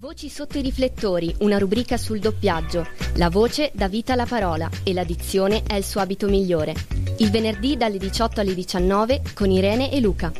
[0.00, 2.86] Voci sotto i riflettori, una rubrica sul doppiaggio.
[3.16, 6.74] La voce dà vita alla parola e la dizione è il suo abito migliore.
[7.18, 10.32] Il venerdì dalle 18 alle 19 con Irene e Luca.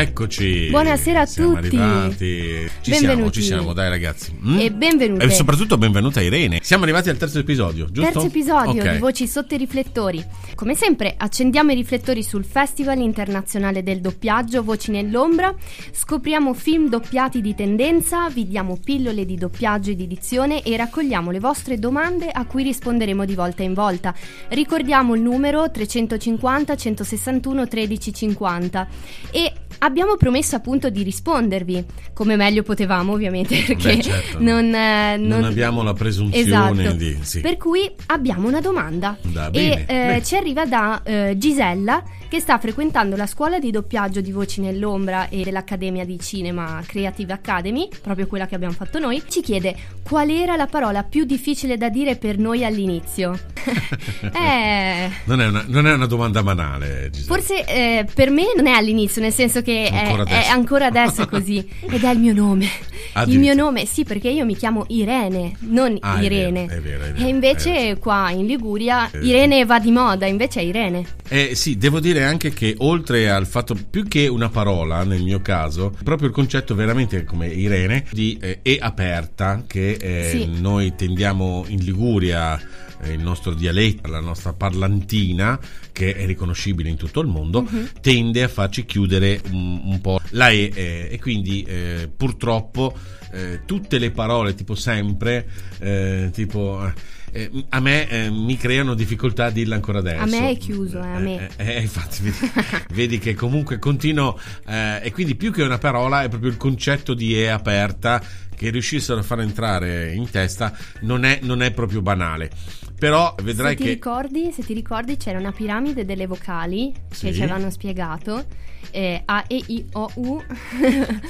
[0.00, 0.68] Eccoci.
[0.70, 1.76] Buonasera a siamo tutti.
[1.76, 2.70] Arrivati.
[2.80, 2.98] Ci Benvenuti.
[2.98, 4.34] siamo, ci siamo, dai ragazzi.
[4.42, 4.58] Mm?
[4.58, 5.24] E benvenute.
[5.26, 6.60] E soprattutto benvenuta Irene.
[6.62, 8.10] Siamo arrivati al terzo episodio, giusto?
[8.10, 8.92] Terzo episodio Ok.
[8.92, 10.24] di Voci sotto i riflettori.
[10.54, 15.54] Come sempre, accendiamo i riflettori sul Festival internazionale del doppiaggio Voci nell'ombra,
[15.92, 21.30] scopriamo film doppiati di tendenza, vi diamo pillole di doppiaggio e di edizione e raccogliamo
[21.30, 24.14] le vostre domande a cui risponderemo di volta in volta.
[24.48, 28.88] Ricordiamo il numero 350 161 1350
[29.30, 29.52] e
[29.90, 34.38] abbiamo promesso appunto di rispondervi come meglio potevamo, ovviamente, perché Beh, certo.
[34.40, 36.40] non, eh, Non abbiamo la presunzione
[36.82, 36.96] Esatto.
[36.96, 37.40] di- sì.
[37.40, 39.16] Per cui abbiamo una domanda.
[39.22, 40.22] Da e bene, eh, bene.
[40.22, 45.28] ci arriva da eh, Gisella che sta frequentando la scuola di doppiaggio di Voci nell'ombra
[45.28, 49.20] e dell'Accademia di Cinema Creative Academy, proprio quella che abbiamo fatto noi.
[49.28, 49.74] Ci chiede
[50.10, 53.38] qual era la parola più difficile da dire per noi all'inizio.
[54.34, 55.08] eh.
[55.22, 57.34] Non è, una, non è una domanda banale, Gisella.
[57.36, 60.50] Forse eh, per me non è all'inizio, nel senso che è, Ancora è adesso.
[60.50, 61.58] ancora adesso così.
[61.88, 62.64] Ed è il mio nome.
[62.64, 62.70] Il
[63.12, 63.54] Addirittura.
[63.54, 66.66] mio nome, sì, perché io mi chiamo Irene, non Ah, è Irene.
[66.66, 70.58] vero, è vero, è vero, e invece qua in Liguria Irene va di moda, invece
[70.60, 71.04] è Irene.
[71.28, 75.40] Eh, sì, devo dire anche che oltre al fatto, più che una parola nel mio
[75.40, 80.60] caso, proprio il concetto veramente come Irene di eh, e aperta che eh, Sì.
[80.60, 82.60] noi tendiamo in Liguria,
[83.02, 85.58] eh, il nostro dialetto, la nostra parlantina,
[85.92, 87.88] che è riconoscibile in tutto il mondo, Mhm.
[88.00, 92.94] tende a farci chiudere un, un po' la E eh, e quindi eh, purtroppo
[93.32, 95.46] eh, tutte le parole tipo sempre,
[95.78, 96.92] eh, tipo...
[97.32, 100.22] eh, eh, a me eh, mi creano difficoltà a dirla ancora adesso.
[100.22, 101.48] A me è chiuso, eh, a me.
[101.56, 102.52] Eh, eh, infatti, vedi,
[102.94, 107.14] vedi che comunque continuo, eh, e quindi più che una parola è proprio il concetto
[107.14, 108.22] di E aperta
[108.54, 112.50] che riuscissero a far entrare in testa non è, non è proprio banale.
[112.98, 113.88] Però vedrai se ti che.
[113.90, 117.26] ricordi, se ti ricordi c'era una piramide delle vocali Sì.
[117.28, 118.44] che ci avevano spiegato.
[118.90, 120.42] eh, A, E, I, O, U.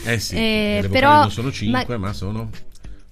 [0.05, 2.50] Eh sì, Eh, le vocali però, non sono 5, ma- ma, sono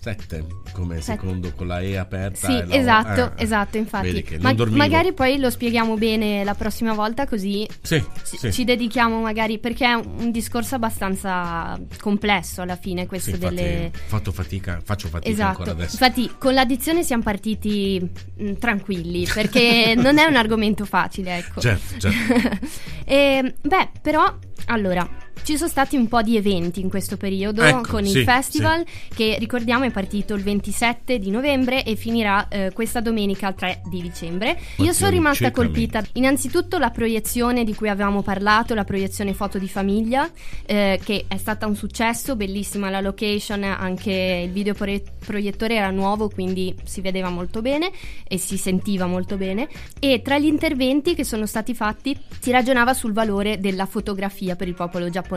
[0.01, 1.19] 7, come Sette.
[1.19, 2.47] secondo con la E aperta.
[2.47, 4.25] Sì, la esatto, Eh, esatto, infatti.
[4.41, 8.53] Ma- magari poi lo spieghiamo bene la prossima volta così Sì, ci- sì.
[8.53, 13.91] ci dedichiamo magari perché è un discorso abbastanza complesso alla fine Sì, questo infatti, delle
[13.93, 15.91] fatto fatica, faccio fatica Esatto, ancora adesso.
[16.03, 18.01] infatti con l'addizione siamo partiti
[18.37, 21.61] mh, tranquilli perché non è un argomento facile, ecco.
[21.61, 22.67] Certo, certo.
[23.11, 24.37] E, beh, però,
[24.67, 25.09] allora,
[25.49, 28.85] ci sono stati un po' di eventi in questo periodo Ecco, con sì, il festival
[29.15, 33.81] che ricordiamo è partito il 27 di novembre e finirà eh, questa domenica il 3
[33.89, 34.49] di dicembre.
[34.49, 39.57] Io Oddio, sono rimasta colpita innanzitto la proiezione di cui avevamo parlato, la proiezione foto
[39.57, 40.31] di famiglia
[40.67, 46.75] eh, che è stata un successo, bellissima la location, anche il videoproiettore era nuovo quindi
[46.85, 47.91] si vedeva molto bene
[48.29, 49.67] e si sentiva molto bene
[49.99, 54.69] e tra gli interventi che sono stati fatti si ragionava sul valore della fotografia per
[54.69, 55.37] il popolo giapponese.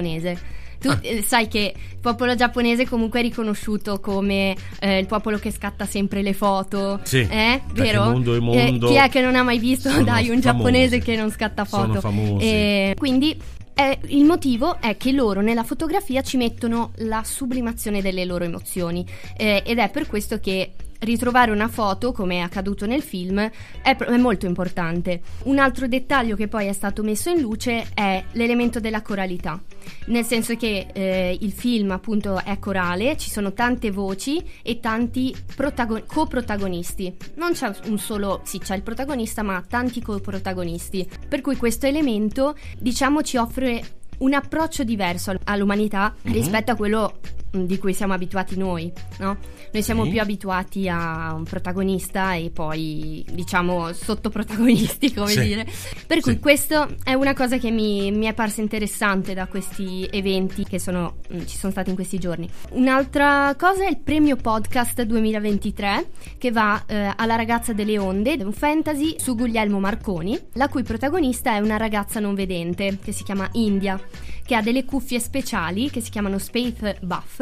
[0.82, 0.98] Tu Ah.
[1.04, 5.86] eh, sai che il popolo giapponese comunque è riconosciuto come eh, il popolo che scatta
[5.86, 7.62] sempre le foto, Sì, eh?
[7.68, 8.06] perché Vero?
[8.06, 8.88] mondo è Eh, mondo.
[8.88, 10.42] chi è che non ha mai visto dai un famosi.
[10.42, 11.86] giapponese che non scatta foto?
[11.86, 12.46] Sono famosi.
[12.46, 13.40] Eh, quindi
[13.76, 19.06] eh, il motivo è che loro nella fotografia ci mettono la sublimazione delle loro emozioni
[19.38, 23.40] eh, ed è per questo che ritrovare una foto, come è accaduto nel film,
[23.82, 25.22] è, è molto importante.
[25.44, 29.62] Un altro dettaglio che poi è stato messo in luce è l'elemento della coralità,
[30.08, 35.36] nel senso che eh, il film appunto è corale, ci sono tante voci e tanti
[35.56, 37.16] protago- coprotagonisti.
[37.36, 41.08] Non c'è un solo, sì c'è il protagonista, ma tanti coprotagonisti.
[41.28, 43.84] Per cui questo elemento, diciamo, ci offre
[44.20, 46.32] un approccio diverso all- all'umanità Mhm.
[46.34, 47.20] rispetto a quello
[47.52, 49.38] di cui siamo abituati noi, no?
[49.74, 50.12] Noi siamo Sì.
[50.12, 55.42] più abituati a un protagonista e poi diciamo sottoprotagonisti, come Sì.
[55.42, 55.66] dire.
[56.08, 56.40] Per cui Sì.
[56.40, 61.18] questo è una cosa che mi, mi è parsa interessante da questi eventi che sono,
[61.30, 62.50] mh, ci sono stati in questi giorni.
[62.72, 68.54] Un'altra cosa è il premio podcast 2023 che va eh, alla ragazza delle onde, un
[68.54, 73.48] fantasy su Guglielmo Marconi, la cui protagonista è una ragazza non vedente che si chiama
[73.54, 74.00] India,
[74.46, 77.40] che ha delle cuffie speciali che si chiamano Space Buff,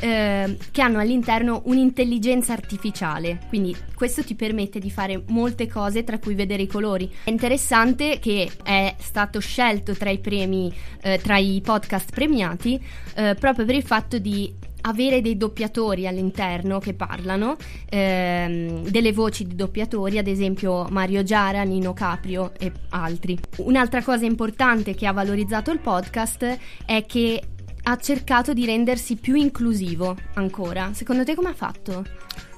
[0.00, 3.40] eh, che hanno all'interno un'intelligenza artificiale.
[3.48, 7.10] Quindi questo ti permette di fare molte cose, tra cui vedere i colori.
[7.24, 12.82] È interessante che è stato scelto tra i premi, eh, tra i podcast premiati,
[13.14, 17.56] eh, proprio per il fatto di avere dei doppiatori all'interno che parlano,
[17.88, 23.38] ehm, delle voci di doppiatori, ad esempio Mario Giara, Nino Caprio e altri.
[23.58, 27.42] Un'altra cosa importante che ha valorizzato il podcast è che
[27.82, 30.90] ha cercato di rendersi più inclusivo ancora.
[30.92, 32.04] Secondo te come ha fatto?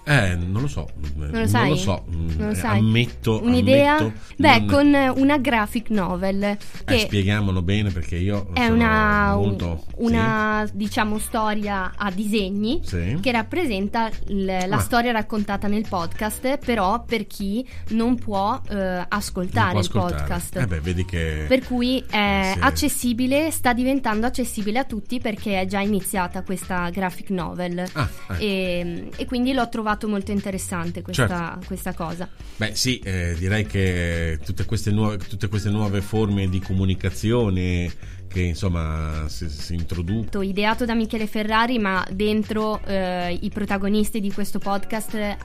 [0.05, 0.89] Eh, non lo so.
[1.15, 1.47] Non lo?
[1.49, 2.05] Non lo so.
[2.11, 2.79] Mm, Non lo eh, sai?
[2.79, 3.41] Ammetto.
[3.43, 3.97] Un'idea?
[3.99, 9.35] ammetto, Beh, non- con una graphic novel Eh, che spieghiamolo bene perché io è una,
[9.37, 13.19] molto una, diciamo storia a disegni Sì.
[13.21, 14.81] che rappresenta l- la Ah.
[14.81, 20.21] storia raccontata nel podcast, però per chi non può eh, ascoltare può il ascoltare.
[20.23, 20.57] podcast.
[20.57, 22.59] Eh beh, vedi che Per cui è Sì.
[22.61, 27.85] accessibile, sta diventando accessibile a tutti perché è già iniziata questa graphic novel.
[27.93, 28.09] Ah,
[28.39, 28.45] eh.
[28.45, 31.67] E, e quindi l'ho trovato molto interessante questa, Certo.
[31.67, 32.29] questa cosa.
[32.56, 37.91] Beh, sì, eh, direi che tutte queste, nuove, tutte queste nuove forme di comunicazione
[38.32, 40.43] che insomma si, si introducono.
[40.43, 45.37] Ideato da Michele Ferrari, ma dentro eh, i protagonisti di questo podcast eh,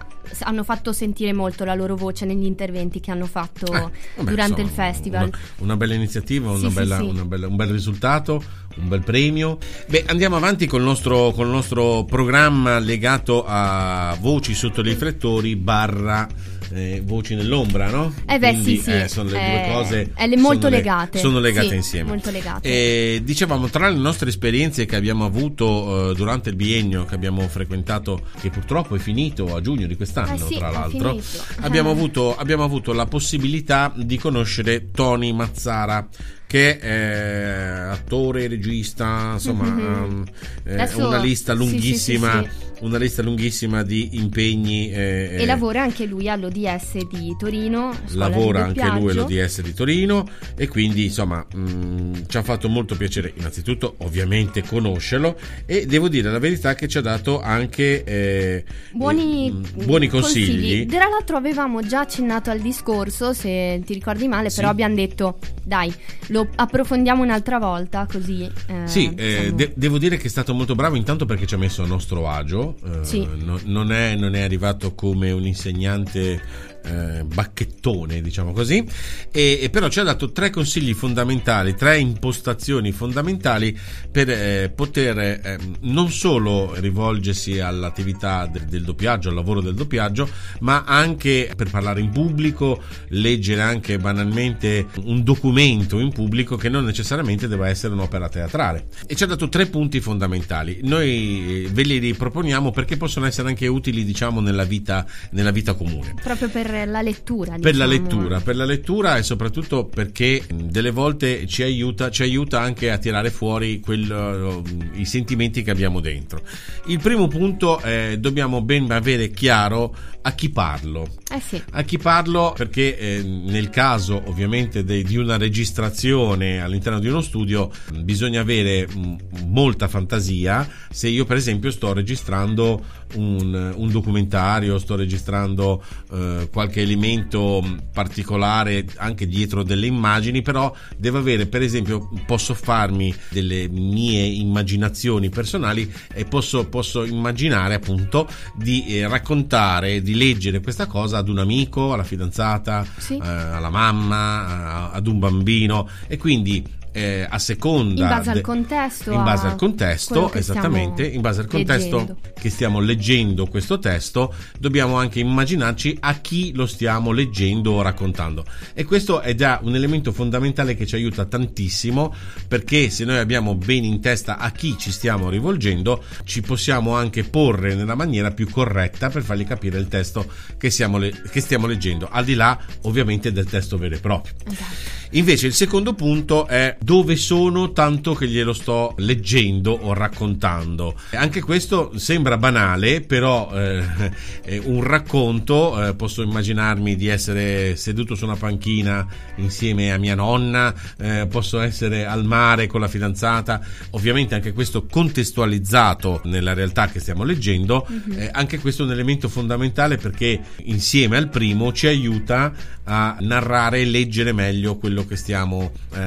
[0.42, 3.80] hanno fatto sentire molto la loro voce negli interventi che hanno fatto Eh,
[4.16, 5.24] vabbè, durante il insomma, festival.
[5.28, 7.04] Una, una bella iniziativa, Sì, una sì, bella- sì.
[7.04, 8.44] una bella- un bel risultato,
[8.78, 9.58] un bel premio.
[9.88, 16.28] Beh, andiamo avanti col nostro, col nostro programma legato a voci sotto i riflettori barra
[16.74, 18.14] eh, voci nell'ombra, no?
[18.28, 18.92] Eh beh, Quindi, sì, sì.
[18.92, 20.12] eh, sono le due Eh, cose.
[20.16, 21.20] eh, le- molto sono le- legate.
[21.20, 22.10] Sono legate Sì, insieme.
[22.10, 22.68] molto legate.
[22.68, 27.48] E dicevamo, tra le nostre esperienze che abbiamo avuto eh, durante il biennio che abbiamo
[27.48, 31.20] frequentato, che purtroppo è finito a giugno di quest'anno, Eh sì, tra è l'altro,
[31.62, 31.94] abbiamo Eh.
[31.94, 36.08] avuto, abbiamo avuto la possibilità di conoscere Tony Mazzara
[36.48, 40.24] che è attore, regista, insomma, Mhm.
[40.64, 44.92] eh, Adesso- una lista sì, sì, lunghissima, sì, una lista lunghissima di impegni.
[44.92, 47.92] eh, E eh, lavora anche lui all'ODS di Torino.
[48.06, 52.70] scuola di lavora anche lui all'ODS di Torino e quindi insomma mh, ci ha fatto
[52.70, 58.04] molto piacere innanzitutto ovviamente conoscerlo e devo dire la verità che ci ha dato anche
[58.04, 59.48] eh, Buoni,
[59.78, 64.58] eh, buoni consigli, Tra l'altro avevamo già accennato al discorso, se ti ricordi male, Sì.
[64.58, 65.94] però abbiamo detto dai,
[66.28, 68.44] lo approfondiamo un'altra volta così.
[68.68, 71.58] eh, Sì, diciamo- de- devo dire che è stato molto bravo intanto perché ci ha
[71.58, 72.67] messo a nostro agio,
[73.02, 73.28] Sì.
[73.44, 76.42] no- non, è, non è arrivato come un insegnante
[76.88, 78.86] eh, bacchettone, diciamo così,
[79.32, 83.78] e, e però ci ha dato tre consigli fondamentali, tre impostazioni fondamentali
[84.12, 90.30] per eh, poter eh, non solo rivolgersi all'attività de- del doppiaggio, al lavoro del doppiaggio,
[90.60, 96.86] ma anche per parlare in pubblico, leggere anche banalmente un documento in pubblico che non
[96.86, 98.88] necessariamente deve essere un'opera teatrale.
[99.06, 100.80] E ci ha dato tre punti fondamentali.
[100.84, 105.74] Noi eh, ve li riproponiamo perché possono essere anche utili, diciamo, nella vita, nella vita
[105.74, 106.14] comune.
[106.22, 107.58] Proprio per la lettura.
[107.60, 107.92] Per la diciamo.
[107.92, 112.98] lettura, per la lettura e soprattutto perché delle volte ci aiuta, ci aiuta anche a
[112.98, 116.42] tirare fuori quel, uh, i sentimenti che abbiamo dentro.
[116.88, 121.08] Il primo punto è dobbiamo ben avere chiaro a chi parlo.
[121.30, 121.62] Eh sì.
[121.72, 127.22] A chi parlo perché eh, nel caso ovviamente de- di una registrazione all'interno di uno
[127.22, 132.84] studio mh, bisogna avere mh, molta fantasia se io per esempio sto registrando
[133.16, 135.82] un, un documentario, sto registrando
[136.12, 142.54] eh, qualche elemento mh, particolare anche dietro delle immagini, però devo avere per esempio posso
[142.54, 150.62] farmi delle mie immaginazioni personali e posso, posso immaginare appunto di eh, raccontare, di leggere
[150.62, 153.16] questa cosa ad un amico, alla fidanzata, Sì.
[153.16, 156.64] eh, alla mamma, a- ad un bambino e quindi
[156.98, 161.48] eh, a seconda In base al contesto, in base al contesto esattamente in base al
[161.48, 162.18] contesto leggendo.
[162.34, 168.44] che stiamo leggendo questo testo dobbiamo anche immaginarci a chi lo stiamo leggendo o raccontando
[168.74, 172.12] e questo è già un elemento fondamentale che ci aiuta tantissimo
[172.48, 177.24] perché se noi abbiamo bene in testa a chi ci stiamo rivolgendo ci possiamo anche
[177.24, 180.26] porre nella maniera più corretta per fargli capire il testo
[180.58, 184.98] che, le- che stiamo leggendo al di là ovviamente del testo vero e proprio Esatto.
[185.12, 190.96] Invece il secondo punto è dove sono tanto che glielo sto leggendo o raccontando.
[191.16, 198.24] Anche questo sembra banale, però eh, un racconto, eh, posso immaginarmi di essere seduto su
[198.24, 204.36] una panchina insieme a mia nonna, eh, posso essere al mare con la fidanzata, ovviamente
[204.36, 209.98] anche questo contestualizzato nella realtà che stiamo leggendo, eh, anche questo è un elemento fondamentale
[209.98, 212.54] perché insieme al primo ci aiuta
[212.88, 216.00] a narrare e leggere meglio quello che stiamo eh,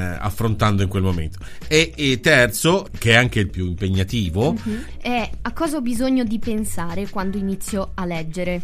[0.70, 1.38] affrontando in quel momento.
[1.68, 4.56] E, e terzo, che è anche il più impegnativo,
[5.00, 8.62] È a cosa ho bisogno di pensare quando inizio a leggere.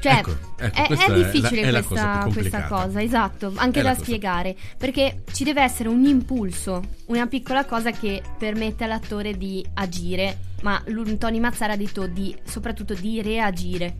[0.00, 3.80] Cioè, Ecco, ecco, è, è è difficile è la questa, più questa cosa, esatto, anche
[3.80, 8.84] È da cosa- spiegare, perché ci deve essere un impulso, una piccola cosa che permette
[8.84, 10.80] all'attore di agire, ma
[11.18, 13.96] Tony Mazzara ha detto di, soprattutto di reagire,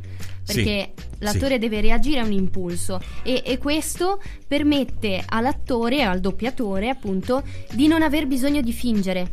[0.47, 6.89] perché Sì, l'attore deve reagire a un impulso e, e questo permette all'attore, al doppiatore
[6.89, 9.33] appunto, di non aver bisogno di fingere.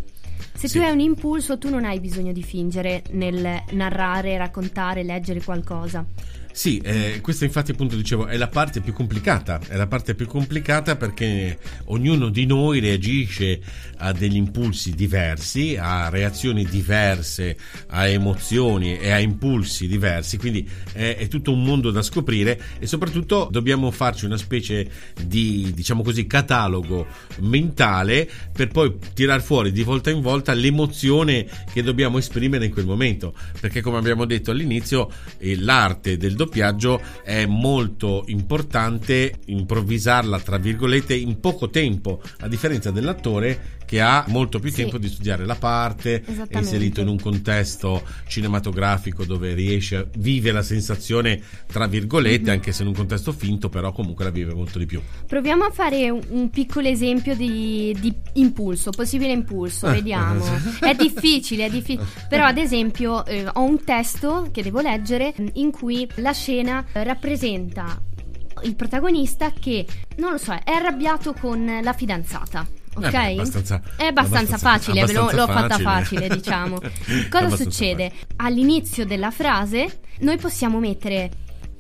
[0.54, 0.78] Se Sì.
[0.80, 6.06] tu hai un impulso, tu non hai bisogno di fingere nel narrare, raccontare, leggere qualcosa.
[6.56, 10.26] Sì, eh, questa infatti appunto dicevo è la parte più complicata, è la parte più
[10.26, 11.58] complicata perché
[11.88, 13.60] ognuno di noi reagisce
[13.98, 17.58] a degli impulsi diversi, a reazioni diverse,
[17.88, 22.88] a emozioni e a impulsi diversi, quindi è, è tutto un mondo da scoprire e
[22.88, 24.90] soprattutto dobbiamo farci una specie
[25.26, 27.06] di, diciamo così, catalogo
[27.40, 32.86] mentale per poi tirar fuori di volta in volta l'emozione che dobbiamo esprimere in quel
[32.86, 40.58] momento, perché come abbiamo detto all'inizio eh, l'arte del doppiaggio è molto importante improvvisarla tra
[40.58, 44.77] virgolette in poco tempo, a differenza dell'attore che ha molto più Sì.
[44.82, 50.62] tempo di studiare la parte, è inserito in un contesto cinematografico dove riesce vive la
[50.63, 54.86] sensazione tra virgolette, anche se in un contesto finto, però comunque la vive molto di
[54.86, 55.01] più.
[55.27, 59.92] Proviamo a fare un, piccolo esempio di, di impulso, possibile impulso, Ah.
[59.92, 60.44] vediamo.
[60.80, 62.06] È difficile, è difficile.
[62.30, 67.04] Però ad esempio eh, ho un testo che devo leggere in cui la scena eh,
[67.04, 68.01] rappresenta
[68.63, 69.86] il protagonista che,
[70.18, 72.65] non lo so, è arrabbiato con la fidanzata.
[72.96, 73.04] Ok?
[73.06, 75.84] Eh beh, abbastanza- è abbastanza, abbastanza- facile, abbastanza l'ho fatta facile.
[75.84, 76.78] facile, diciamo.
[77.30, 78.12] Cosa succede?
[78.38, 81.32] All'inizio della frase noi possiamo mettere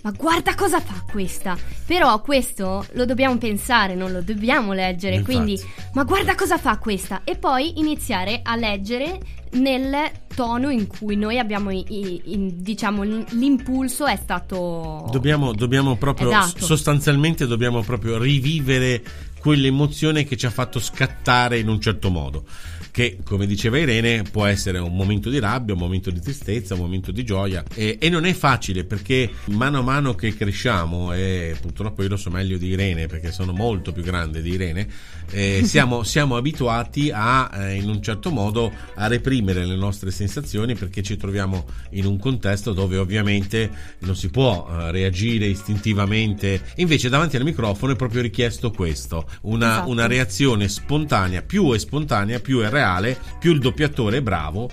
[0.05, 1.57] ma guarda cosa fa questa!
[1.83, 5.15] Però questo lo dobbiamo pensare, non lo dobbiamo leggere.
[5.15, 5.33] Infatti.
[5.33, 5.59] Quindi,
[5.93, 7.21] ma guarda cosa fa questa!
[7.23, 9.17] E poi iniziare a leggere
[9.53, 9.95] nel
[10.35, 15.07] tono in cui noi abbiamo, i- i- in- diciamo, l'impulso è stato.
[15.11, 16.63] Dobbiamo, dobbiamo proprio, Esatto.
[16.63, 19.01] sostanzialmente dobbiamo proprio rivivere
[19.45, 22.45] quell'emozione che ci ha fatto scattare in un certo modo.
[22.95, 26.79] Che, come diceva Irene, può essere un momento di rabbia, un momento di tristezza, un
[26.79, 27.61] momento di gioia.
[27.73, 32.15] E, e non è facile perché mano a mano che cresciamo, e purtroppo io lo
[32.15, 34.87] so meglio di Irene perché sono molto più grande di Irene,
[35.31, 40.73] eh, siamo, siamo abituati a, eh, in un certo modo, a reprimere le nostre sensazioni
[40.75, 46.61] perché ci troviamo in un contesto dove ovviamente non si può eh, reagire istintivamente.
[46.75, 49.89] Invece davanti al microfono è proprio richiesto questo, una, Esatto.
[49.89, 52.83] una reazione spontanea, più è spontanea, più è reale,
[53.39, 54.69] più il doppiatore è bravo.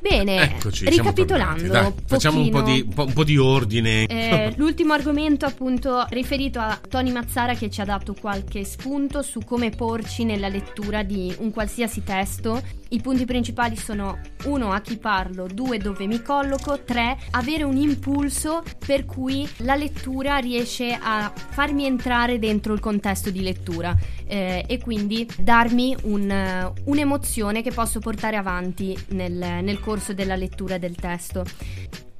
[0.00, 1.66] Bene, Eccoci, ricapitolando.
[1.66, 4.04] Dai, facciamo un po, di, un po', un po' di ordine.
[4.04, 9.40] Eh, l'ultimo argomento appunto riferito a Tony Mazzara che ci ha dato qualche spunto su
[9.40, 12.62] come porci nella lettura di un qualsiasi testo.
[12.94, 17.76] I punti principali sono uno a chi parlo, due dove mi colloco, tre avere un
[17.76, 23.96] impulso per cui la lettura riesce a farmi entrare dentro il contesto di lettura
[24.28, 30.36] eh, e quindi darmi un, eh, un'emozione che posso portare avanti nel, nel corso della
[30.36, 31.44] lettura del testo.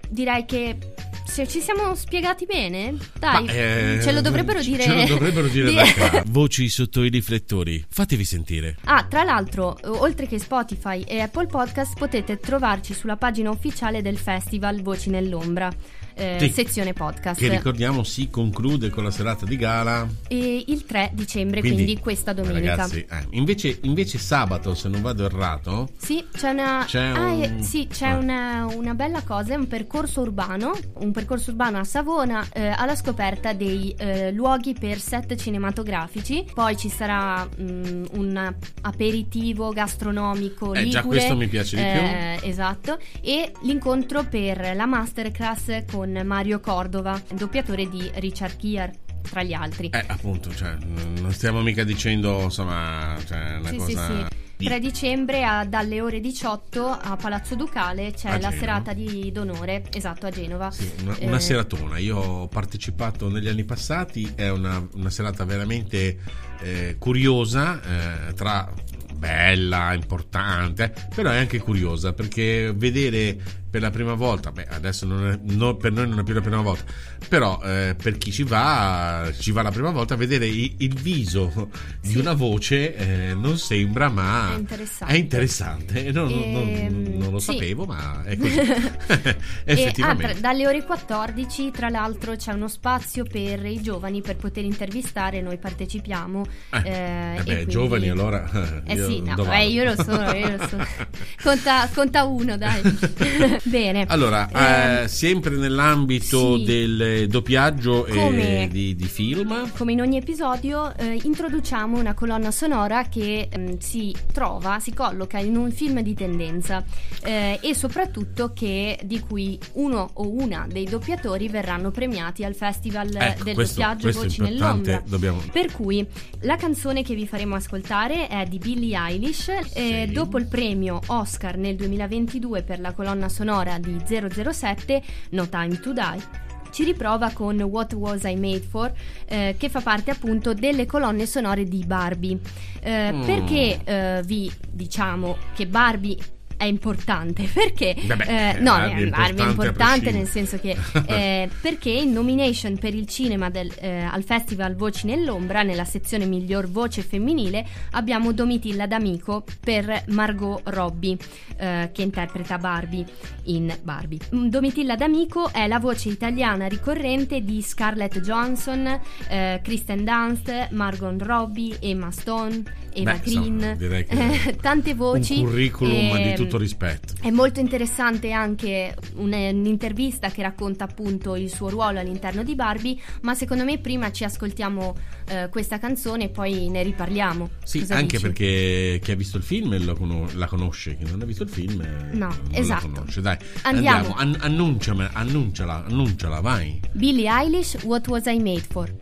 [0.08, 0.76] Direi che
[1.24, 4.82] se ci siamo spiegati bene, dai, Ma, eh, ce lo dovrebbero dire.
[4.82, 6.22] Ce lo dovrebbero dire di- da qua.
[6.26, 7.84] Voci sotto i riflettori.
[7.88, 8.76] Fatevi sentire.
[8.84, 14.18] Ah, tra l'altro, oltre che Spotify e Apple Podcast, potete trovarci sulla pagina ufficiale del
[14.18, 15.72] festival Voci nell'ombra,
[16.14, 16.48] eh, Sì.
[16.50, 17.38] sezione podcast.
[17.40, 20.06] Che ricordiamo si conclude con la serata di gala.
[20.28, 22.70] E il 3 dicembre, quindi, questa domenica.
[22.76, 27.42] Ragazzi, eh, invece, invece sabato, se non vado errato, Sì, c'è una, C'è ah, un-
[27.42, 28.14] eh, sì, c'è eh.
[28.14, 32.94] una, una bella cosa, è un percorso urbano, un percorso urbano a Savona eh, alla
[32.96, 36.44] scoperta dei eh, luoghi per set cinematografici.
[36.52, 40.88] Poi ci sarà mm, un aperitivo gastronomico Eh, ligure.
[40.90, 47.20] già questo mi piace di eh, Esatto, e l'incontro per la masterclass con Mario Cordova,
[47.32, 48.92] doppiatore di Richard Gere,
[49.22, 49.88] tra gli altri.
[49.88, 50.76] eh, appunto, cioè,
[51.20, 54.06] non stiamo mica dicendo, insomma, cioè, una Sì, sì, cosa...
[54.06, 54.36] sì.
[54.56, 58.56] di- 3 dicembre a- dalle ore 18 a Palazzo Ducale c'è A la Genova.
[58.58, 60.70] serata di d'onore, esatto, a Genova.
[60.70, 61.98] Sì, una, Eh, una seratona.
[61.98, 66.18] Io ho partecipato negli anni passati, è una, una serata veramente
[66.60, 67.80] eh, curiosa,
[68.28, 68.70] eh, tra
[69.16, 75.26] bella, importante, però è anche curiosa perché vedere per la prima volta, beh adesso non
[75.26, 76.84] è- no- per noi non è più la prima volta,
[77.28, 81.70] però eh, per chi ci va, ci va la prima volta, vedere i- il viso
[82.00, 82.18] di Sì.
[82.18, 85.12] una voce eh, non sembra ma È interessante.
[85.12, 86.12] è interessante.
[86.12, 87.50] Non, non- Ehm, non lo sì.
[87.52, 88.58] sapevo ma è così.
[88.60, 90.24] E, Effettivamente.
[90.24, 94.62] ah, tra- dalle ore 14, tra l'altro, c'è uno spazio per i giovani per poter
[94.64, 95.40] intervistare.
[95.40, 96.44] Noi partecipiamo.
[96.70, 98.82] Eh, eh, eh e beh, quindi- giovani allora.
[98.84, 99.62] Eh io sì, no, eh, vado?
[99.64, 100.76] io lo so, io lo so.
[101.42, 102.82] Conta, conta uno, dai.
[103.64, 104.04] Bene.
[104.08, 106.64] Allora, Ehm, eh, sempre nell'ambito sì.
[106.64, 112.50] del doppiaggio Come- e di, di film, Come in ogni episodio, eh, introduciamo una colonna
[112.50, 116.84] sonora che mm, si trova, si colloca in un film di tendenza.
[117.26, 123.08] eh, e soprattutto che di cui uno o una dei doppiatori verranno premiati al Festival
[123.16, 125.02] Ecco, del questo- doppiaggio questo Voci nell'ombra.
[125.06, 126.06] dobbiamo- Per cui
[126.40, 129.50] la canzone che vi faremo ascoltare è di Billie Eilish.
[129.72, 130.10] Sì.
[130.12, 135.92] dopo il premio Oscar nel 2022 per la colonna sonora di 007, No Time to
[135.92, 136.42] Die.
[136.70, 138.92] Ci riprova con What Was I Made For,
[139.26, 142.38] eh, che fa parte appunto delle colonne sonore di Barbie.
[142.80, 143.24] Eh, Mm.
[143.24, 146.16] Perché eh, vi diciamo che Barbie
[146.64, 147.44] è importante?
[147.52, 151.48] Perché Vabbè, eh, eh, no, Barbie è eh, è importante importante nel senso che eh,
[151.60, 156.68] perché in nomination per il cinema del- eh, al Festival Voci nell'ombra nella sezione miglior
[156.68, 161.16] voce femminile abbiamo Domitilla D'Amico per Margot Robbie
[161.56, 163.04] eh, che interpreta Barbie
[163.44, 164.18] in Barbie.
[164.34, 171.20] Mm, Domitilla D'Amico è la voce italiana ricorrente di Scarlett Johansson, eh, Kristen Dunst, Margot
[171.20, 175.38] Robbie, Emma Stone, Eva Beh, Green, insomma, tante voci.
[175.38, 177.14] Un curriculum di ehm, tutto rispetto.
[177.20, 182.96] è molto interessante anche un- un'intervista che racconta appunto il suo ruolo all'interno di Barbie,
[183.22, 184.94] ma secondo me prima ci ascoltiamo
[185.26, 187.48] eh, questa canzone e poi ne riparliamo.
[187.64, 188.22] Sì, Cosa anche dici?
[188.22, 191.80] perché chi ha visto il film cono- la conosce, chi non ha visto il film
[191.80, 192.86] eh, No, non esatto.
[192.88, 193.20] la conosce.
[193.20, 194.14] Dai, Andiamo.
[194.14, 196.80] andiamo, an- annunciamela, annunciala, annunciala, vai.
[196.92, 198.92] Billie Eilish, What Was I Made For?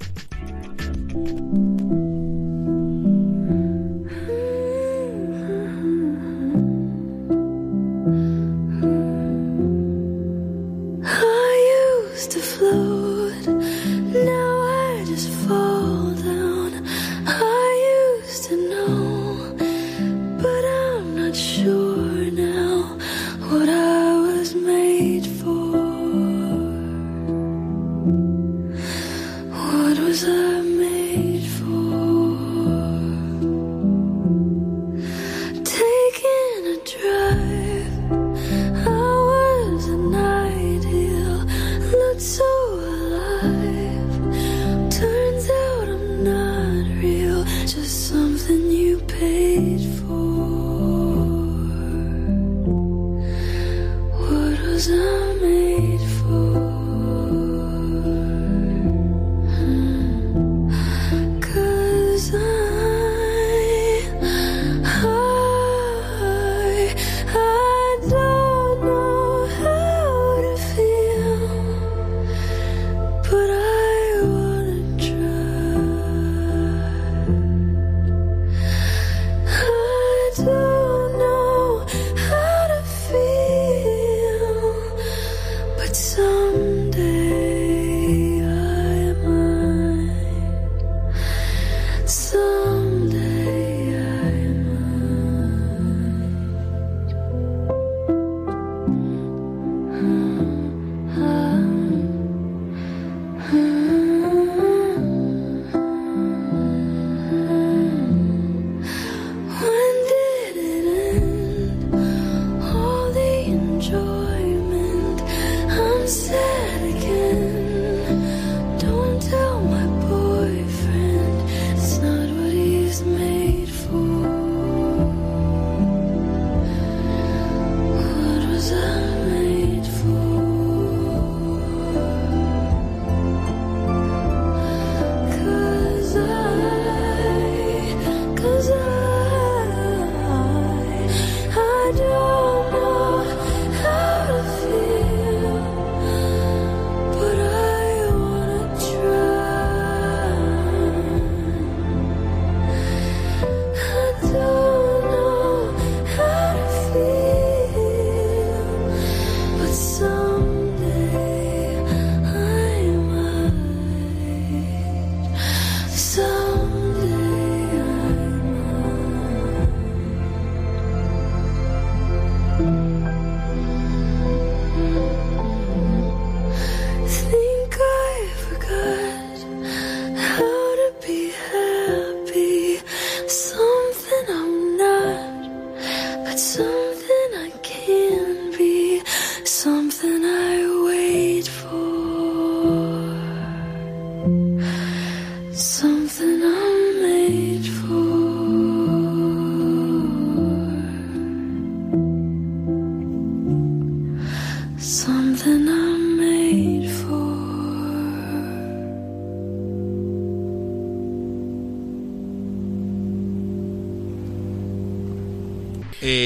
[12.28, 14.51] To float, now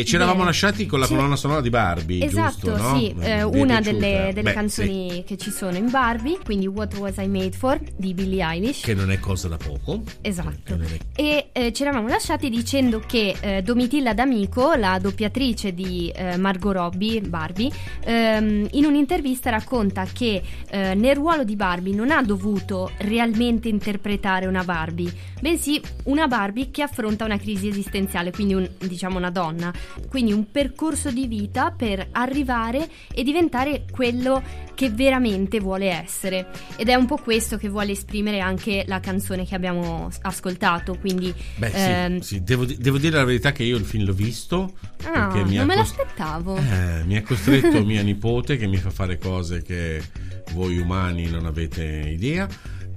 [0.07, 2.77] ci eravamo lasciati con la colonna sonora di Barbie, Esatto, giusto?
[2.77, 2.97] no?
[2.99, 6.67] sì, eh, è una delle, delle Beh, canzoni sì, che ci sono in Barbie, quindi
[6.69, 8.83] What Was I Made For di Billie Eilish.
[8.83, 10.03] che non è cosa da poco.
[10.21, 10.79] Esatto.
[10.81, 16.37] Eh, E eh, ci eravamo lasciati dicendo che eh, Domitilla D'Amico, la doppiatrice di eh,
[16.37, 17.71] Margot Robbie, Barbie,
[18.05, 20.41] ehm, in un'intervista racconta che
[20.71, 26.71] eh, nel ruolo di Barbie non ha dovuto realmente interpretare una Barbie, bensì una Barbie
[26.71, 29.73] che affronta una crisi esistenziale, quindi un- diciamo una donna,
[30.09, 34.43] quindi un percorso di vita per arrivare e diventare quello
[34.75, 36.49] che veramente vuole essere.
[36.77, 41.35] Ed è un po' questo che vuole esprimere anche la canzone che abbiamo ascoltato, quindi
[41.57, 44.13] Beh, sì, ehm, sì, devo, di- devo dire la verità che io il film l'ho
[44.13, 44.75] visto.
[45.05, 46.57] ah, non me cost- l'aspettavo.
[46.57, 50.03] Eh, mi ha costretto mia nipote che mi fa fare cose che
[50.53, 52.49] voi umani non avete idea.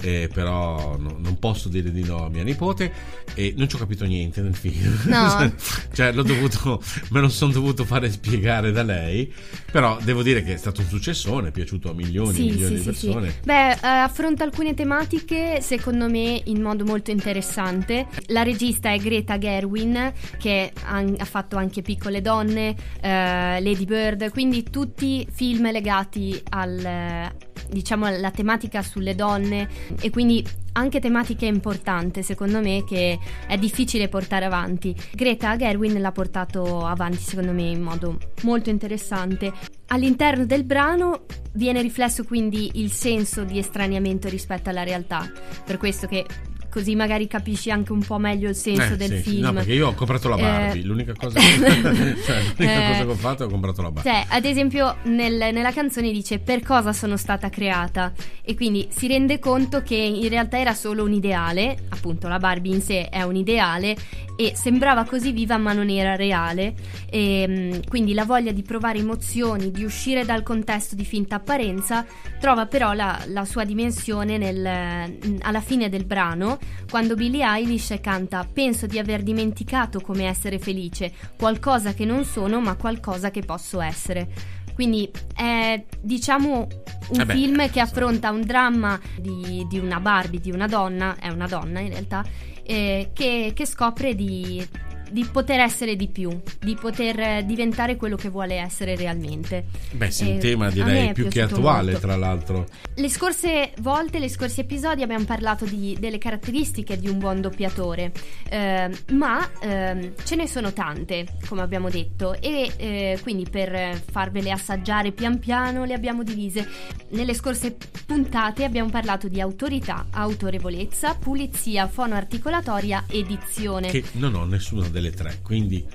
[0.01, 2.91] Eh, però no- non posso dire di no a mia nipote
[3.33, 5.53] e non ci ho capito niente nel film No.
[5.93, 9.31] cioè l'ho dovuto me lo sono dovuto fare spiegare da lei
[9.71, 12.65] però devo dire che è stato un successone è piaciuto a milioni e Sì, milioni
[12.65, 13.33] sì, di sì, persone.
[13.43, 18.07] Beh, eh, affronta alcune tematiche secondo me in modo molto interessante.
[18.27, 24.29] La regista è Greta Gerwin, che ha, ha fatto anche Piccole Donne, eh, Lady Bird,
[24.31, 27.31] quindi tutti film legati al,
[27.69, 29.67] diciamo, alla tematica sulle donne
[30.01, 34.95] e quindi anche tematiche importanti secondo me che è difficile portare avanti.
[35.13, 39.51] Greta Gerwin l'ha portato avanti secondo me in modo molto interessante.
[39.87, 45.29] All'interno del brano viene riflesso quindi il senso di estraniamento rispetto alla realtà,
[45.65, 46.25] per questo che
[46.69, 49.41] così magari capisci anche un po' meglio il senso Eh, del sì, film.
[49.45, 53.11] no perché io ho comprato la Eh, Barbie l'unica cosa, cioè, l'unica Eh, cosa che
[53.11, 54.11] ho fatto è ho comprato la Barbie.
[54.11, 58.11] Cioè, ad esempio, nel- nella canzone dice per cosa sono stata creata?
[58.43, 62.73] E quindi si rende conto che in realtà era solo un ideale, appunto la Barbie
[62.75, 63.95] in sé è un ideale
[64.35, 66.73] e sembrava così viva ma non era reale.
[67.09, 72.05] E mm, quindi la voglia di provare emozioni, di uscire dal contesto di finta apparenza
[72.39, 76.57] trova però la, la sua dimensione nel- alla fine del brano
[76.89, 82.59] quando Billie Eilish canta penso di aver dimenticato come essere felice, qualcosa che non sono
[82.59, 84.57] ma qualcosa che posso essere.
[84.73, 86.67] Quindi è diciamo
[87.09, 91.17] un Eh beh, film che affronta un dramma di, di una Barbie, di una donna,
[91.19, 92.23] è una donna in realtà,
[92.63, 94.65] eh, che, che scopre di,
[95.11, 99.65] di poter essere di più, di poter eh, diventare quello che vuole essere realmente.
[99.91, 102.07] beh sì un Eh, tema direi più che attuale molto.
[102.07, 107.17] tra l'altro Le scorse volte, le scorsi episodi abbiamo parlato di- delle caratteristiche di un
[107.17, 108.11] buon doppiatore,
[108.49, 114.51] eh, ma ehm, ce ne sono tante, come abbiamo detto, e eh, quindi per farvele
[114.51, 116.67] assaggiare pian piano le abbiamo divise.
[117.09, 123.89] Nelle scorse puntate abbiamo parlato di autorità, autorevolezza, pulizia, fonoarticolatoria e dizione.
[123.89, 125.85] che non ho nessuna delle tre quindi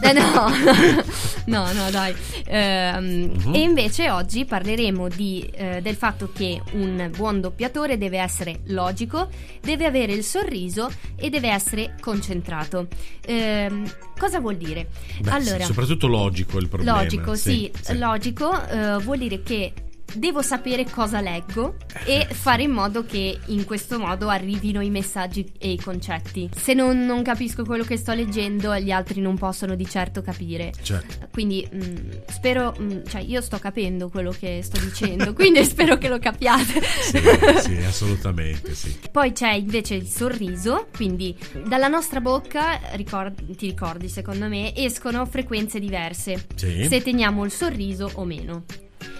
[0.00, 0.48] Eh, no,
[1.46, 2.14] no, no, dai.
[2.46, 3.54] Ehm, Mhm.
[3.54, 9.28] E invece oggi parleremo di, eh, del fatto che un buon doppiatore deve essere logico,
[9.60, 12.86] deve avere il sorriso e deve essere concentrato.
[13.26, 14.88] Ehm, cosa vuol dire?
[15.20, 19.72] beh, sì, allora, soprattutto logico il problema logico, sì, logico eh, vuol dire che
[20.14, 25.52] devo sapere cosa leggo e fare in modo che in questo modo arrivino i messaggi
[25.58, 26.48] e i concetti.
[26.56, 30.72] Se non, non capisco quello che sto leggendo, gli altri non possono di certo capire.
[30.82, 35.98] certo Quindi mh, spero, mh, cioè io sto capendo quello che sto dicendo, quindi spero
[35.98, 36.80] che lo capiate.
[36.82, 37.18] sì,
[37.60, 38.96] sì, assolutamente sì.
[39.10, 45.26] Poi c'è invece il sorriso, quindi dalla nostra bocca, ricord- ti ricordi secondo me, escono
[45.26, 48.64] frequenze diverse, Sì, se teniamo il sorriso o meno.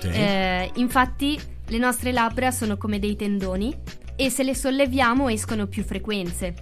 [0.01, 0.09] Sì.
[0.09, 3.75] Eh, infatti le nostre labbra sono come dei tendoni
[4.15, 6.55] e se le solleviamo escono più frequenze.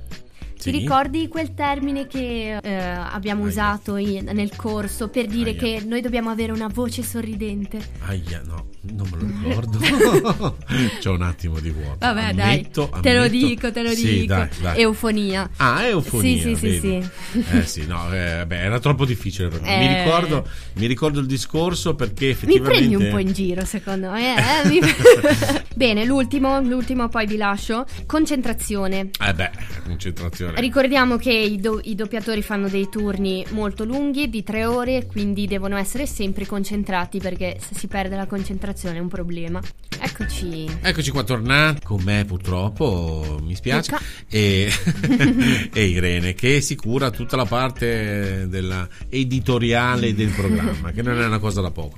[0.56, 0.70] Sì.
[0.70, 3.50] Ti ricordi quel termine che eh, abbiamo Aia.
[3.50, 5.58] usato in- nel corso per dire Aia.
[5.58, 7.78] che noi dobbiamo avere una voce sorridente?
[8.06, 10.56] Aia, no, non me lo ricordo.
[11.00, 11.96] C'è un attimo di vuoto.
[12.00, 13.46] Vabbè, dai, Ammetto, te lo ammetto.
[13.46, 14.34] dico, te lo Sì, dico.
[14.34, 14.80] dai, dai.
[14.80, 15.48] Eufonia.
[15.56, 16.36] Ah, eufonia.
[16.42, 17.08] Sì, sì, sì, vedi?
[17.32, 17.44] sì.
[17.56, 19.60] Eh sì, no, eh, beh, era troppo difficile me.
[19.60, 20.04] Mi, Eh.
[20.04, 22.78] ricordo, mi ricordo il discorso perché Mi effettivamente.
[22.78, 24.34] prendi un po' in giro, secondo me.
[24.36, 24.68] eh?
[24.68, 24.80] Mi-
[25.74, 27.84] Bene, l'ultimo, l'ultimo poi vi lascio.
[28.06, 29.10] Concentrazione.
[29.24, 29.50] Eh beh,
[29.86, 30.60] concentrazione.
[30.60, 35.46] Ricordiamo che i, do- i doppiatori fanno dei turni molto lunghi, di tre ore, quindi
[35.46, 39.60] devono essere sempre concentrati perché se si perde la concentrazione è un problema.
[39.98, 40.66] Eccoci.
[40.82, 44.04] Eccoci qua tornati con me purtroppo, mi spiace, Luca.
[44.28, 44.70] e,
[45.72, 51.24] e Irene che si cura tutta la parte della editoriale del programma, che non è
[51.26, 51.96] una cosa da poco.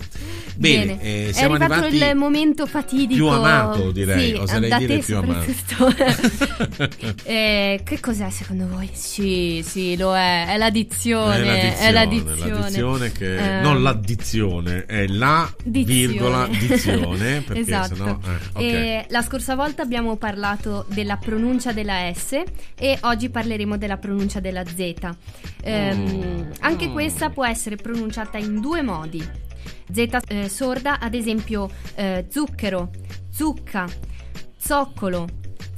[0.55, 1.03] Bene, Bene.
[1.03, 3.15] eh, è siamo arrivato arrivati il momento fatidico.
[3.15, 5.45] più amato, direi, Sì, oserei da dire te più amato.
[7.25, 8.89] Eh, che cos'è secondo voi?
[8.93, 10.47] Sì, sì, lo è.
[10.49, 11.75] È l'addizione.
[11.79, 12.51] È l'addizione.
[12.53, 16.07] l'addizione che Ehm, non l'addizione, è la Dizione.
[16.07, 16.66] virgola dizione,
[17.47, 17.95] perché esatto.
[17.95, 18.61] sennò eh, ok.
[18.63, 22.43] E la scorsa volta abbiamo parlato della pronuncia della S
[22.75, 24.95] e oggi parleremo della pronuncia della Z.
[25.63, 26.51] Ehm, Mm.
[26.61, 26.93] Anche Mm.
[26.93, 29.27] questa può essere pronunciata in due modi.
[29.93, 32.91] Z eh, sorda, ad esempio, eh, zucchero,
[33.31, 33.87] zucca,
[34.59, 35.29] zoccolo,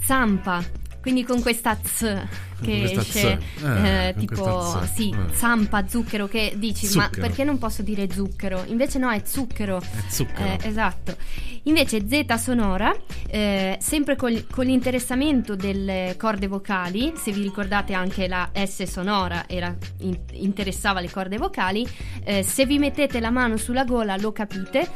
[0.00, 0.62] zampa.
[1.08, 2.26] Quindi con questa Z
[2.60, 3.62] che questa esce, Z.
[3.64, 4.92] Eh, eh, tipo Z.
[4.92, 5.32] sì, Eh.
[5.34, 7.26] zampa, zucchero, che dici, ma Zucchero.
[7.26, 8.62] perché non posso dire zucchero?
[8.66, 9.78] Invece no, è zucchero.
[9.80, 10.44] È zucchero.
[10.44, 11.16] Eh, esatto.
[11.62, 12.94] Invece Z sonora,
[13.26, 19.44] eh, sempre col- con l'interessamento delle corde vocali, se vi ricordate anche la S sonora
[19.48, 21.86] era, in- interessava le corde vocali,
[22.24, 24.86] eh, se vi mettete la mano sulla gola lo capite,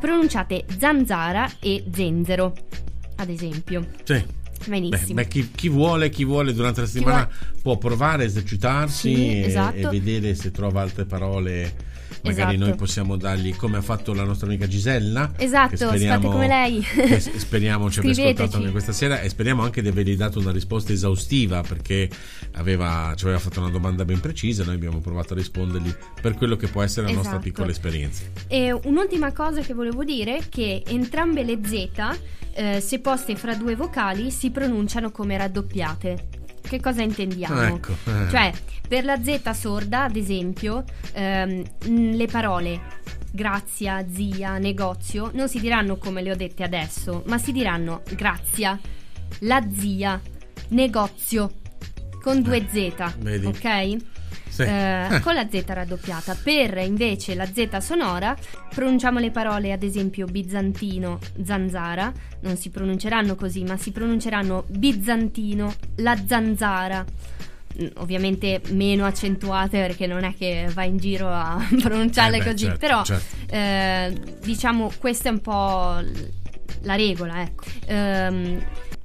[0.00, 2.54] pronunciate zanzara e zenzero,
[3.16, 3.86] ad esempio.
[4.02, 4.38] Sì.
[4.64, 5.14] Beh, Benissimo.
[5.14, 7.28] beh, chi, chi vuole, chi vuole durante la settimana
[7.62, 9.76] può provare a esercitarsi Sì, e, esatto.
[9.76, 11.88] e vedere se trova altre parole.
[12.22, 12.68] Magari Esatto.
[12.68, 15.32] noi possiamo dargli come ha fatto la nostra amica Gisella.
[15.36, 16.82] Esatto, fate come lei.
[17.36, 20.92] speriamo ci abbia ascoltato anche questa sera e speriamo anche di avergli dato una risposta
[20.92, 22.08] esaustiva perché
[22.52, 24.64] aveva, ci aveva fatto una domanda ben precisa.
[24.64, 27.44] Noi abbiamo provato a rispondergli per quello che può essere la nostra Esatto.
[27.48, 28.22] piccola esperienza.
[28.48, 31.88] E un'ultima cosa che volevo dire è che entrambe le Z,
[32.52, 36.38] eh, se poste fra due vocali, si pronunciano come raddoppiate.
[36.60, 37.62] Che cosa intendiamo?
[37.62, 38.28] Ecco, eh.
[38.30, 38.52] Cioè,
[38.88, 41.64] per la Z sorda, ad esempio, ehm,
[42.16, 42.80] le parole
[43.32, 48.78] grazia, zia, negozio non si diranno come le ho dette adesso, ma si diranno grazia,
[49.40, 50.20] la zia,
[50.68, 51.50] negozio,
[52.20, 53.46] con due Z, vedi?
[53.46, 53.96] ok?
[54.50, 54.62] Sì.
[54.62, 56.36] Eh, con la Z raddoppiata.
[56.42, 58.36] Per invece la Z sonora
[58.74, 65.72] pronunciamo le parole ad esempio bizantino, zanzara, non si pronunceranno così, ma si pronunceranno bizantino,
[65.96, 67.04] la zanzara.
[67.80, 72.44] Mm, Ovviamente meno accentuate perché non è che va in giro a pronunciarle Eh beh,
[72.50, 73.36] così, certo, però certo.
[73.54, 76.00] eh, diciamo questa è un po'
[76.82, 77.64] la regola, ecco.
[77.86, 78.60] Ehm,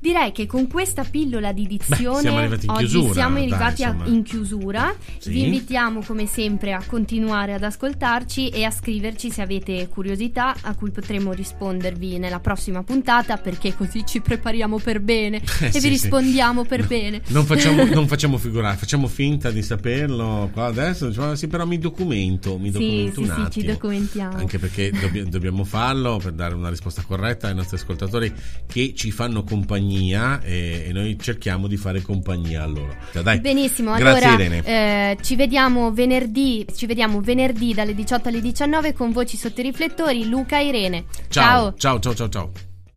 [0.06, 3.84] direi che con questa pillola di dizione siamo arrivati in oggi chiusura, siamo dai, arrivati
[3.84, 4.08] a- insomma.
[4.08, 4.96] in chiusura.
[5.18, 5.30] Sì.
[5.32, 10.76] Vi invitiamo come sempre a continuare ad ascoltarci e a scriverci se avete curiosità a
[10.76, 15.80] cui potremo rispondervi nella prossima puntata perché così ci prepariamo per bene Eh, e sì,
[15.80, 15.90] vi sì.
[15.90, 17.22] rispondiamo per No, bene.
[17.30, 20.50] Non facciamo, non facciamo figurare, facciamo finta di saperlo.
[20.54, 23.50] Qua adesso diciamo, sì, però mi documento, mi Sì, documento sì, un sì, attimo.
[23.50, 24.38] ci documentiamo.
[24.38, 28.32] Anche perché dobbi- dobbiamo farlo per dare una risposta corretta ai nostri ascoltatori
[28.68, 32.96] che ci fanno compagnia e, e noi cerchiamo di fare compagnia a loro.
[33.12, 34.64] Cioè, dai, Benissimo, grazie allora Irene.
[34.66, 39.64] eh, ci vediamo venerdì, ci vediamo venerdì dalle 18 alle 19 con voci sotto i
[39.64, 41.06] riflettori, Luca e Irene.
[41.30, 42.30] ciao, ciao, ciao, ciao.
[42.30, 42.75] ciao.